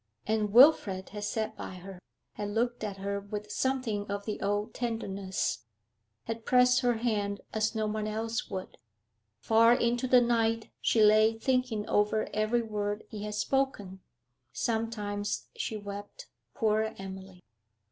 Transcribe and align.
And 0.25 0.51
Wilfrid 0.51 1.09
had 1.09 1.23
sat 1.23 1.55
by 1.55 1.75
her, 1.75 1.99
had 2.33 2.49
looked 2.49 2.83
at 2.83 2.97
her 2.97 3.19
with 3.19 3.51
something 3.51 4.07
of 4.09 4.25
the 4.25 4.41
old 4.41 4.73
tenderness, 4.73 5.65
had 6.23 6.43
pressed 6.43 6.79
her 6.79 6.95
hand 6.95 7.41
as 7.53 7.75
no 7.75 7.85
one 7.85 8.07
else 8.07 8.49
would. 8.49 8.79
Far 9.41 9.73
into 9.75 10.07
the 10.07 10.19
night 10.19 10.71
she 10.81 11.03
lay 11.03 11.37
thinking 11.37 11.87
over 11.87 12.27
every 12.33 12.63
word 12.63 13.03
he 13.09 13.25
had 13.25 13.35
spoken. 13.35 13.99
Sometimes 14.51 15.49
she 15.55 15.77
wept 15.77 16.25
poor 16.55 16.95
Emily! 16.97 17.43